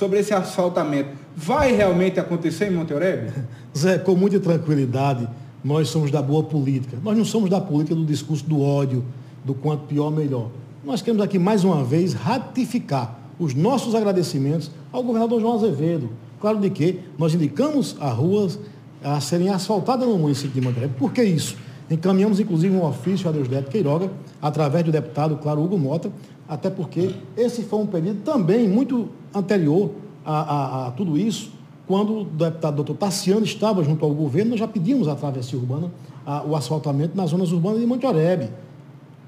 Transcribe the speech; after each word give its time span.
sobre 0.00 0.18
esse 0.18 0.32
asfaltamento. 0.32 1.10
Vai 1.36 1.76
realmente 1.76 2.18
acontecer 2.18 2.72
em 2.72 2.74
Monte 2.74 2.94
Oreb? 2.94 3.30
Zé, 3.76 3.98
com 3.98 4.14
muita 4.14 4.40
tranquilidade, 4.40 5.28
nós 5.62 5.90
somos 5.90 6.10
da 6.10 6.22
boa 6.22 6.42
política. 6.42 6.96
Nós 7.04 7.14
não 7.14 7.24
somos 7.24 7.50
da 7.50 7.60
política 7.60 7.94
do 7.94 8.06
discurso 8.06 8.46
do 8.46 8.62
ódio, 8.62 9.04
do 9.44 9.52
quanto 9.52 9.84
pior, 9.84 10.10
melhor. 10.10 10.48
Nós 10.82 11.02
queremos 11.02 11.22
aqui, 11.22 11.38
mais 11.38 11.64
uma 11.64 11.84
vez, 11.84 12.14
ratificar 12.14 13.20
os 13.38 13.52
nossos 13.52 13.94
agradecimentos 13.94 14.70
ao 14.90 15.02
governador 15.02 15.38
João 15.38 15.56
Azevedo. 15.56 16.08
Claro 16.40 16.58
de 16.58 16.70
que 16.70 17.00
nós 17.18 17.34
indicamos 17.34 17.94
as 18.00 18.14
ruas 18.14 18.58
a 19.04 19.20
serem 19.20 19.50
asfaltadas 19.50 20.08
no 20.08 20.16
município 20.16 20.58
de 20.58 20.62
Monte 20.62 20.78
Oreb. 20.78 20.94
Por 20.98 21.12
que 21.12 21.22
isso? 21.22 21.56
Encaminhamos, 21.90 22.38
inclusive, 22.38 22.74
um 22.74 22.84
ofício 22.84 23.28
a 23.28 23.32
Deusdete 23.32 23.68
Queiroga, 23.68 24.10
através 24.40 24.84
do 24.84 24.92
deputado, 24.92 25.36
claro, 25.36 25.62
Hugo 25.62 25.76
Mota, 25.76 26.10
até 26.48 26.70
porque 26.70 27.14
esse 27.36 27.62
foi 27.62 27.80
um 27.80 27.86
pedido 27.86 28.20
também 28.22 28.68
muito 28.68 29.08
anterior 29.34 29.90
a, 30.24 30.40
a, 30.40 30.86
a 30.86 30.90
tudo 30.92 31.18
isso, 31.18 31.50
quando 31.86 32.20
o 32.20 32.24
deputado 32.24 32.76
doutor 32.76 32.96
Tassiano 32.96 33.44
estava 33.44 33.82
junto 33.82 34.04
ao 34.04 34.14
governo, 34.14 34.50
nós 34.50 34.60
já 34.60 34.68
pedimos 34.68 35.08
a 35.08 35.16
travessia 35.16 35.58
urbana, 35.58 35.90
a, 36.24 36.44
o 36.44 36.54
asfaltamento 36.54 37.16
nas 37.16 37.30
zonas 37.30 37.50
urbanas 37.50 37.80
de 37.80 37.86
Monte 37.86 38.06
Oreb. 38.06 38.48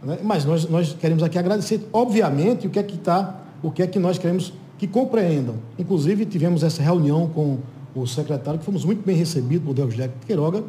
Né? 0.01 0.19
Mas 0.23 0.45
nós, 0.45 0.69
nós 0.69 0.93
queremos 0.93 1.25
aqui 1.25 1.37
agradecer, 1.37 1.89
obviamente, 1.93 2.69
o 2.69 2.71
que 2.71 2.79
é 2.79 2.83
que 2.85 2.95
está, 2.95 3.41
o 3.63 3.73
que 3.73 3.83
é 3.83 3.87
que 3.89 3.99
nós 3.99 4.19
queremos 4.19 4.53
que 4.79 4.87
compreendam. 4.87 5.57
Inclusive, 5.77 6.25
tivemos 6.25 6.63
essa 6.63 6.83
reunião 6.83 7.29
com 7.29 7.59
o 7.95 8.07
secretário, 8.07 8.61
que 8.61 8.65
fomos 8.65 8.85
muito 8.85 9.05
bem 9.05 9.17
recebidos 9.17 9.67
por 9.67 9.75
Deus 9.75 9.95
Queiroga, 10.27 10.63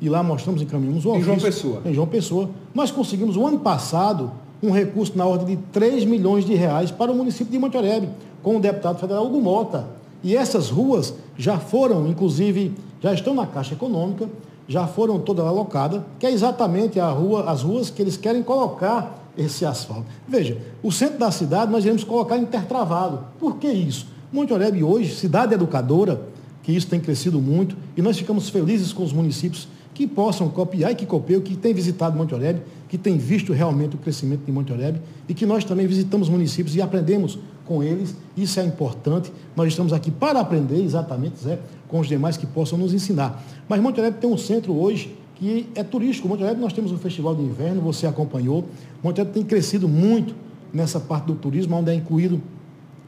e 0.00 0.08
lá 0.08 0.22
mostramos 0.22 0.62
encaminhamos 0.62 1.04
o 1.04 1.10
ofício. 1.10 1.20
Em 1.20 1.24
João 1.24 1.38
Pessoa. 1.38 1.82
Em 1.84 1.94
João 1.94 2.06
Pessoa. 2.06 2.50
Nós 2.74 2.90
conseguimos, 2.90 3.36
o 3.36 3.46
ano 3.46 3.58
passado, 3.58 4.30
um 4.62 4.70
recurso 4.70 5.16
na 5.16 5.26
ordem 5.26 5.56
de 5.56 5.62
3 5.72 6.04
milhões 6.04 6.44
de 6.44 6.54
reais 6.54 6.90
para 6.90 7.10
o 7.12 7.14
município 7.14 7.52
de 7.52 7.58
Monte 7.58 7.76
Oreb, 7.76 8.08
com 8.42 8.56
o 8.56 8.60
deputado 8.60 8.98
federal 8.98 9.26
Hugo 9.26 9.40
Mota. 9.40 9.86
E 10.22 10.36
essas 10.36 10.70
ruas 10.70 11.14
já 11.36 11.58
foram, 11.58 12.06
inclusive, 12.06 12.72
já 13.00 13.12
estão 13.12 13.34
na 13.34 13.46
Caixa 13.46 13.74
Econômica, 13.74 14.28
já 14.68 14.86
foram 14.86 15.18
todas 15.18 15.46
alocadas, 15.46 16.02
que 16.18 16.26
é 16.26 16.30
exatamente 16.30 17.00
a 17.00 17.08
rua, 17.08 17.50
as 17.50 17.62
ruas 17.62 17.90
que 17.90 18.00
eles 18.00 18.16
querem 18.16 18.42
colocar 18.42 19.18
esse 19.36 19.64
asfalto. 19.64 20.04
Veja, 20.28 20.58
o 20.82 20.92
centro 20.92 21.18
da 21.18 21.30
cidade 21.30 21.72
nós 21.72 21.84
iremos 21.84 22.04
colocar 22.04 22.36
intertravado. 22.36 23.20
Por 23.38 23.56
que 23.56 23.68
isso? 23.68 24.06
Monte 24.32 24.52
Oreb 24.52 24.82
hoje, 24.82 25.14
cidade 25.14 25.54
educadora, 25.54 26.22
que 26.62 26.72
isso 26.72 26.86
tem 26.86 27.00
crescido 27.00 27.40
muito, 27.40 27.76
e 27.96 28.02
nós 28.02 28.16
ficamos 28.16 28.48
felizes 28.48 28.92
com 28.92 29.02
os 29.02 29.12
municípios 29.12 29.66
que 29.94 30.06
possam 30.06 30.48
copiar 30.48 30.92
e 30.92 30.94
que 30.94 31.04
copiem, 31.04 31.40
que 31.40 31.56
têm 31.56 31.74
visitado 31.74 32.16
Monte 32.16 32.34
Oreb, 32.34 32.62
que 32.88 32.96
têm 32.96 33.18
visto 33.18 33.52
realmente 33.52 33.96
o 33.96 33.98
crescimento 33.98 34.44
de 34.44 34.52
Monte 34.52 34.72
Oreb 34.72 35.00
e 35.28 35.34
que 35.34 35.44
nós 35.44 35.64
também 35.64 35.86
visitamos 35.86 36.28
municípios 36.28 36.74
e 36.76 36.82
aprendemos 36.82 37.38
com 37.66 37.82
eles. 37.82 38.16
Isso 38.36 38.58
é 38.60 38.64
importante. 38.64 39.32
Nós 39.54 39.68
estamos 39.68 39.92
aqui 39.92 40.10
para 40.10 40.40
aprender, 40.40 40.82
exatamente, 40.82 41.42
Zé, 41.42 41.58
com 41.88 42.00
os 42.00 42.08
demais 42.08 42.36
que 42.36 42.46
possam 42.46 42.78
nos 42.78 42.94
ensinar. 42.94 43.44
Mas 43.68 43.80
Monte 43.80 44.00
Oreb 44.00 44.16
tem 44.18 44.30
um 44.30 44.38
centro 44.38 44.72
hoje 44.72 45.16
que 45.36 45.68
é 45.74 45.82
turístico. 45.82 46.28
Monte 46.28 46.42
Oreb 46.42 46.60
nós 46.60 46.72
temos 46.72 46.92
um 46.92 46.98
festival 46.98 47.34
de 47.34 47.42
inverno, 47.42 47.80
você 47.80 48.06
acompanhou. 48.06 48.66
Monte 49.02 49.20
Oreb 49.20 49.32
tem 49.32 49.44
crescido 49.44 49.88
muito 49.88 50.34
nessa 50.72 51.00
parte 51.00 51.26
do 51.26 51.34
turismo, 51.34 51.76
onde 51.76 51.90
é 51.90 51.94
incluído 51.94 52.40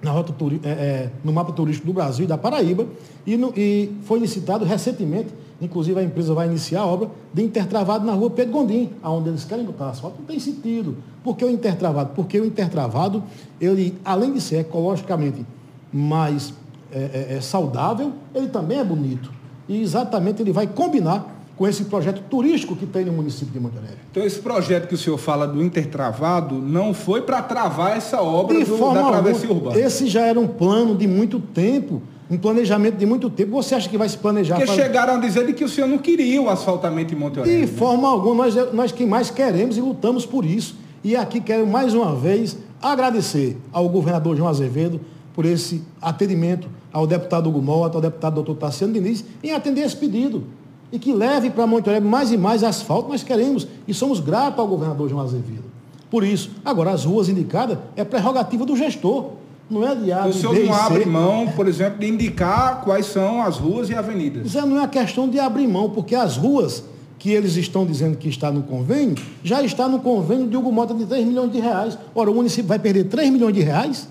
na 0.03 0.11
rota 0.11 0.35
é, 0.65 0.69
é, 0.69 1.11
no 1.23 1.33
mapa 1.33 1.53
turístico 1.53 1.87
do 1.87 1.93
Brasil 1.93 2.25
e 2.25 2.29
da 2.29 2.37
Paraíba, 2.37 2.87
e, 3.25 3.37
no, 3.37 3.53
e, 3.57 3.91
foi 4.03 4.19
licitado 4.19 4.65
recentemente, 4.65 5.29
inclusive 5.61 5.99
a 6.01 6.03
empresa 6.03 6.35
vai 6.35 6.47
iniciar 6.47 6.81
a 6.81 6.87
obra 6.87 7.11
de 7.33 7.43
intertravado 7.43 8.05
na 8.05 8.13
rua 8.13 8.31
Pedro 8.31 8.53
Gondim, 8.53 8.91
aonde 9.03 9.29
eles 9.29 9.45
querem 9.45 9.65
botar 9.65 9.91
asfalto, 9.91 10.17
não 10.19 10.27
tem 10.27 10.39
sentido. 10.39 10.97
Por 11.23 11.37
que 11.37 11.45
o 11.45 11.51
intertravado? 11.51 12.11
Porque 12.15 12.39
o 12.41 12.45
intertravado, 12.45 13.23
ele, 13.61 13.99
além 14.05 14.33
de 14.33 14.41
ser 14.41 14.57
ecologicamente 14.57 15.47
mais 15.93 16.55
é, 16.91 17.29
é, 17.31 17.37
é 17.37 17.41
saudável, 17.41 18.13
ele 18.35 18.49
também 18.49 18.79
é 18.79 18.85
bonito. 18.85 19.33
E 19.69 19.81
exatamente 19.81 20.43
ele 20.43 20.53
vai 20.53 20.67
combinar 20.67 21.43
com 21.57 21.69
esse 21.69 21.85
projeto 21.85 22.23
turístico 22.29 22.75
que 22.75 22.87
tem 22.87 23.05
no 23.05 23.13
município 23.13 23.53
de 23.53 23.61
Montenegro. 23.61 23.99
Então, 24.11 24.25
esse 24.25 24.41
projeto 24.41 24.89
que 24.89 24.95
o 24.95 24.99
senhor 24.99 25.19
fala 25.19 25.47
do 25.47 25.63
intertravado 25.63 26.57
não 26.57 26.93
foi 26.93 27.23
para 27.23 27.43
travar 27.43 27.97
essa 27.97 28.21
obra 28.21 28.59
de 28.59 28.65
do, 28.65 28.77
forma 28.77 29.01
da 29.01 29.09
travessia 29.09 29.51
urbana? 29.51 29.79
Esse 29.79 30.07
já 30.07 30.23
era 30.23 30.41
um 30.41 30.49
plano 30.49 30.95
de 30.97 31.07
muito 31.07 31.39
tempo, 31.39 32.03
um 32.33 32.39
planejamento 32.39 32.97
de 32.97 33.05
muito 33.05 33.29
tempo. 33.29 33.53
Você 33.53 33.75
acha 33.75 33.89
que 33.89 33.99
vai 33.99 34.09
se 34.09 34.17
planejar? 34.17 34.57
Porque 34.57 34.73
chegaram 34.73 35.17
a 35.17 35.19
dizer 35.19 35.53
que 35.55 35.63
o 35.63 35.69
senhor 35.69 35.87
não 35.87 35.99
queria 35.99 36.41
o 36.41 36.49
asfaltamento 36.49 37.13
em 37.13 37.17
Monte 37.17 37.43
De 37.43 37.51
né? 37.51 37.67
forma 37.67 38.09
alguma, 38.09 38.47
nós, 38.47 38.73
nós 38.73 38.91
que 38.91 39.05
mais 39.05 39.31
queremos 39.31 39.77
e 39.77 39.83
lutamos 39.83 40.25
por 40.25 40.45
isso. 40.45 40.77
E 41.05 41.15
aqui 41.15 41.41
quero 41.41 41.67
mais 41.67 41.93
uma 41.93 42.15
vez 42.15 42.57
agradecer 42.81 43.59
ao 43.71 43.87
governador 43.87 44.35
João 44.35 44.49
Azevedo 44.49 44.99
por 45.35 45.45
esse 45.45 45.83
atendimento, 46.01 46.69
ao 46.91 47.07
deputado 47.07 47.51
Hugo 47.51 47.61
Mota, 47.61 47.99
ao 47.99 48.03
deputado 48.03 48.35
doutor 48.35 48.57
Tassiano 48.57 48.95
Diniz, 48.95 49.23
em 49.43 49.53
atender 49.53 49.83
esse 49.83 49.97
pedido 49.97 50.45
e 50.91 50.99
que 50.99 51.13
leve 51.13 51.51
para 51.51 51.67
Monte 51.67 51.91
Oreb 51.91 52.07
mais 52.07 52.33
e 52.33 52.39
mais 52.39 52.65
asfalto, 52.65 53.11
nós 53.11 53.23
queremos 53.23 53.67
e 53.87 53.93
somos 53.93 54.21
gratos 54.21 54.59
ao 54.59 54.67
governador 54.67 55.09
João 55.09 55.23
Azevedo. 55.23 55.65
Por 56.11 56.25
isso, 56.25 56.51
agora 56.65 56.93
as 56.93 57.05
ruas 57.05 57.29
indicadas 57.29 57.79
é 57.97 58.05
prerrogativa 58.05 58.65
do 58.65 58.77
gestor, 58.77 59.33
não 59.73 59.89
é 59.89 59.95
de 59.95 60.13
A, 60.13 60.27
O 60.27 60.33
senhor 60.33 60.55
não 60.55 60.75
abre 60.75 61.05
mão, 61.07 61.49
por 61.49 61.67
exemplo, 61.67 61.99
de 61.99 62.07
indicar 62.07 62.83
quais 62.83 63.07
são 63.07 63.43
as 63.43 63.57
ruas 63.57 63.89
e 63.89 63.95
avenidas. 63.95 64.47
Isso 64.47 64.67
não 64.67 64.83
é 64.83 64.87
questão 64.87 65.29
de 65.29 65.39
abrir 65.41 65.67
mão, 65.67 65.91
porque 65.91 66.15
as 66.15 66.37
ruas 66.37 66.85
que 67.19 67.31
eles 67.31 67.57
estão 67.57 67.87
dizendo 67.87 68.17
que 68.17 68.29
está 68.29 68.51
no 68.51 68.65
convênio, 68.65 69.15
já 69.45 69.63
está 69.63 69.89
no 69.89 70.01
convênio 70.01 70.49
de 70.49 70.57
Hugo 70.57 70.73
Mota 70.73 70.93
de 70.93 71.07
3 71.07 71.25
milhões 71.25 71.53
de 71.53 71.61
reais. 71.61 71.97
Ora, 72.15 72.31
o 72.31 72.35
município 72.35 72.67
vai 72.67 72.81
perder 72.81 73.05
3 73.05 73.31
milhões 73.31 73.55
de 73.55 73.61
reais, 73.61 74.09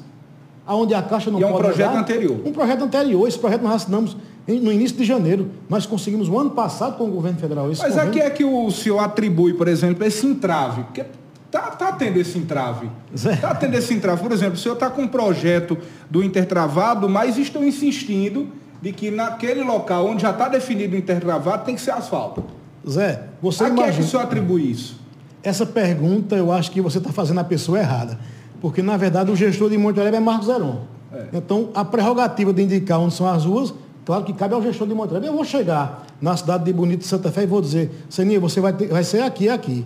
aonde 0.66 0.94
a 0.94 1.02
Caixa 1.02 1.30
não 1.30 1.38
e 1.38 1.42
pode... 1.42 1.54
é 1.54 1.58
um 1.58 1.60
projeto 1.60 1.92
dar. 1.92 2.00
anterior. 2.00 2.40
Um 2.46 2.52
projeto 2.54 2.84
anterior. 2.84 3.28
Esse 3.28 3.38
projeto 3.38 3.64
nós 3.64 3.74
assinamos 3.74 4.16
no 4.48 4.72
início 4.72 4.96
de 4.96 5.04
janeiro. 5.04 5.50
Nós 5.70 5.86
conseguimos 5.86 6.30
o 6.30 6.40
ano 6.40 6.52
passado 6.52 6.98
com 6.98 7.04
o 7.04 7.12
governo 7.12 7.38
federal. 7.38 7.70
Esse 7.70 7.82
Mas 7.82 7.96
convênio... 7.96 8.12
a 8.12 8.14
que 8.14 8.20
é 8.22 8.30
que 8.30 8.46
o 8.46 8.72
senhor 8.72 9.00
atribui, 9.00 9.54
por 9.56 9.68
exemplo, 9.68 10.06
esse 10.06 10.26
entrave? 10.26 10.84
Porque 10.84 11.04
tá, 11.52 11.72
tá 11.72 11.92
tendo 11.92 12.18
esse 12.18 12.38
entrave. 12.38 12.90
Está 13.14 13.54
tendo 13.54 13.76
esse 13.76 13.94
entrave. 13.94 14.22
Por 14.22 14.32
exemplo, 14.32 14.54
o 14.54 14.58
senhor 14.58 14.76
está 14.76 14.90
com 14.90 15.04
um 15.04 15.08
projeto 15.08 15.78
do 16.10 16.24
intertravado, 16.24 17.10
mas 17.10 17.38
estão 17.38 17.64
insistindo 17.64 18.48
de 18.82 18.92
que 18.92 19.12
naquele 19.12 19.64
local 19.64 20.08
onde 20.08 20.22
já 20.22 20.32
está 20.32 20.48
definido 20.48 20.96
o 20.96 20.98
intertravado 20.98 21.66
tem 21.66 21.76
que 21.76 21.82
ser 21.82 21.92
asfalto. 21.92 22.44
Zé, 22.88 23.24
você 23.42 23.66
a 23.66 23.68
imagina... 23.68 23.88
que 23.88 23.94
é 23.94 24.02
que 24.02 24.08
o 24.08 24.10
senhor 24.10 24.24
atribui 24.24 24.72
isso? 24.72 25.00
Essa 25.44 25.66
pergunta 25.66 26.36
eu 26.36 26.52
acho 26.52 26.72
que 26.72 26.82
você 26.82 26.98
está 26.98 27.12
fazendo 27.12 27.40
a 27.40 27.44
pessoa 27.44 27.78
errada. 27.78 28.18
Porque, 28.60 28.82
na 28.82 28.96
verdade, 28.96 29.32
o 29.32 29.36
gestor 29.36 29.70
de 29.70 29.78
Monte 29.78 30.00
Alegre 30.00 30.18
é 30.18 30.20
Marcos 30.20 30.48
Zeron. 30.48 30.82
É. 31.14 31.26
Então, 31.34 31.70
a 31.74 31.84
prerrogativa 31.84 32.54
de 32.54 32.62
indicar 32.62 33.00
onde 33.00 33.14
são 33.14 33.28
as 33.28 33.44
ruas 33.44 33.74
Claro 34.06 34.24
que 34.24 34.34
cabe 34.34 34.54
ao 34.54 34.62
gestor 34.62 34.88
de 34.88 34.94
Monterrey. 34.94 35.28
Eu 35.28 35.34
vou 35.34 35.46
chegar 35.46 36.06
na 36.20 36.36
cidade 36.36 36.64
de 36.66 36.74
Bonito 36.74 37.02
de 37.02 37.08
Santa 37.08 37.32
Fé 37.32 37.44
e 37.44 37.46
vou 37.46 37.62
dizer, 37.62 37.92
Seninha, 38.10 38.40
você 38.40 38.60
vai, 38.60 38.74
ter, 38.74 38.88
vai 38.88 39.04
ser 39.04 39.22
aqui 39.22 39.48
aqui. 39.48 39.86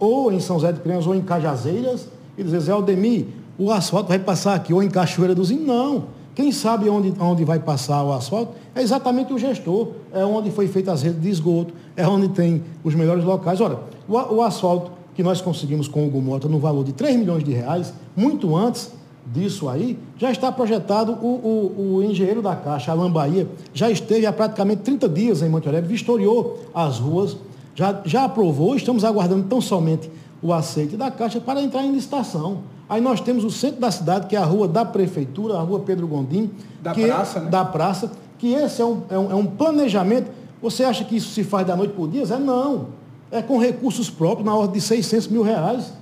Ou 0.00 0.32
em 0.32 0.40
São 0.40 0.58
José 0.58 0.72
de 0.72 0.80
Piranhas, 0.80 1.06
ou 1.06 1.14
em 1.14 1.20
Cajazeiras, 1.20 2.08
e 2.36 2.42
dizer, 2.42 2.58
Zé 2.60 2.72
Aldemir, 2.72 3.26
o 3.56 3.70
asfalto 3.70 4.08
vai 4.08 4.18
passar 4.18 4.54
aqui, 4.54 4.72
ou 4.72 4.82
em 4.82 4.88
Cachoeira 4.88 5.34
dos 5.34 5.50
Índios. 5.52 5.68
Não. 5.68 6.04
Quem 6.34 6.50
sabe 6.50 6.88
onde, 6.88 7.12
onde 7.20 7.44
vai 7.44 7.58
passar 7.58 8.02
o 8.02 8.12
asfalto 8.12 8.54
é 8.74 8.80
exatamente 8.80 9.32
o 9.32 9.38
gestor. 9.38 9.88
É 10.12 10.24
onde 10.24 10.50
foi 10.50 10.66
feita 10.66 10.90
as 10.90 11.02
redes 11.02 11.20
de 11.20 11.28
esgoto, 11.28 11.74
é 11.94 12.06
onde 12.08 12.28
tem 12.30 12.62
os 12.82 12.94
melhores 12.94 13.22
locais. 13.22 13.60
Ora, 13.60 13.80
o, 14.08 14.14
o 14.14 14.42
asfalto 14.42 14.90
que 15.14 15.22
nós 15.22 15.40
conseguimos 15.40 15.86
com 15.86 16.06
o 16.06 16.10
Gumota 16.10 16.48
no 16.48 16.58
valor 16.58 16.82
de 16.82 16.92
3 16.92 17.16
milhões 17.16 17.44
de 17.44 17.52
reais, 17.52 17.92
muito 18.16 18.56
antes 18.56 18.90
disso 19.26 19.68
aí, 19.68 19.98
já 20.16 20.30
está 20.30 20.50
projetado 20.50 21.12
o, 21.12 21.26
o, 21.26 21.96
o 21.96 22.02
engenheiro 22.02 22.40
da 22.40 22.56
Caixa, 22.56 22.90
Alain 22.90 23.10
Bahia, 23.10 23.46
já 23.72 23.90
esteve 23.90 24.26
há 24.26 24.32
praticamente 24.32 24.82
30 24.82 25.08
dias 25.08 25.42
em 25.42 25.48
Monte 25.48 25.68
Alegre, 25.68 25.88
vistoriou 25.88 26.58
as 26.74 26.98
ruas, 26.98 27.36
já, 27.80 28.02
já 28.04 28.24
aprovou, 28.24 28.76
estamos 28.76 29.04
aguardando 29.06 29.44
tão 29.44 29.58
somente 29.58 30.10
o 30.42 30.52
aceite 30.52 30.98
da 30.98 31.10
Caixa 31.10 31.40
para 31.40 31.62
entrar 31.62 31.82
em 31.82 31.92
licitação. 31.92 32.58
Aí 32.86 33.00
nós 33.00 33.22
temos 33.22 33.42
o 33.42 33.50
centro 33.50 33.80
da 33.80 33.90
cidade, 33.90 34.26
que 34.26 34.36
é 34.36 34.38
a 34.38 34.44
rua 34.44 34.68
da 34.68 34.84
Prefeitura, 34.84 35.54
a 35.54 35.62
rua 35.62 35.80
Pedro 35.80 36.06
Gondim. 36.06 36.50
Da 36.82 36.92
que, 36.92 37.06
praça, 37.06 37.40
né? 37.40 37.48
Da 37.48 37.64
praça, 37.64 38.12
que 38.38 38.52
esse 38.52 38.82
é 38.82 38.84
um, 38.84 39.02
é 39.08 39.18
um, 39.18 39.30
é 39.30 39.34
um 39.34 39.46
planejamento. 39.46 40.30
Você 40.60 40.84
acha 40.84 41.04
que 41.04 41.16
isso 41.16 41.30
se 41.30 41.42
faz 41.42 41.66
da 41.66 41.74
noite 41.74 41.94
para 41.94 42.02
o 42.02 42.08
dia? 42.08 42.22
É 42.22 42.38
não. 42.38 42.88
É 43.30 43.40
com 43.40 43.58
recursos 43.58 44.10
próprios, 44.10 44.44
na 44.44 44.54
ordem 44.54 44.74
de 44.74 44.82
600 44.82 45.28
mil 45.28 45.42
reais. 45.42 45.94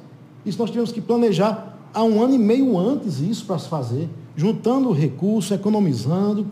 Isso 0.44 0.58
nós 0.58 0.70
tivemos 0.70 0.90
que 0.90 1.00
planejar 1.00 1.78
há 1.94 2.02
um 2.02 2.20
ano 2.20 2.34
e 2.34 2.38
meio 2.38 2.76
antes 2.76 3.20
isso 3.20 3.44
para 3.44 3.58
se 3.58 3.68
fazer, 3.68 4.08
juntando 4.34 4.90
recurso, 4.90 5.54
economizando 5.54 6.44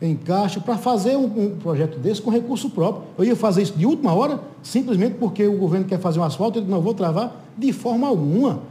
em 0.00 0.14
caixa, 0.14 0.60
para 0.60 0.76
fazer 0.76 1.16
um, 1.16 1.24
um, 1.24 1.56
projeto 1.56 1.98
desse 1.98 2.22
com 2.22 2.30
recurso 2.30 2.70
próprio. 2.70 3.04
Eu 3.18 3.24
ia 3.24 3.36
fazer 3.36 3.62
isso 3.62 3.74
de 3.76 3.84
última 3.84 4.14
hora, 4.14 4.40
simplesmente 4.62 5.14
porque 5.14 5.46
o 5.46 5.56
governo 5.58 5.86
quer 5.86 5.98
fazer 5.98 6.20
um 6.20 6.24
asfalto, 6.24 6.60
eu 6.60 6.64
não 6.64 6.80
vou 6.80 6.94
travar 6.94 7.44
de 7.56 7.72
forma 7.72 8.06
alguma. 8.06 8.60